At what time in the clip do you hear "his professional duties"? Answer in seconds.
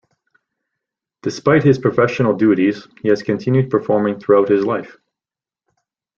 1.63-2.87